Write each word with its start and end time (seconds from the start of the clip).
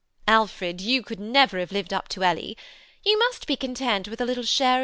Alfred, 0.27 0.81
you 0.81 1.03
could 1.03 1.19
never 1.19 1.59
have 1.59 1.71
lived 1.71 1.93
up 1.93 2.07
to 2.07 2.23
Ellie. 2.23 2.57
You 3.03 3.19
must 3.19 3.45
be 3.45 3.55
content 3.55 4.07
with 4.07 4.19
a 4.19 4.25
little 4.25 4.41
share 4.41 4.77
of 4.77 4.79
me. 4.79 4.79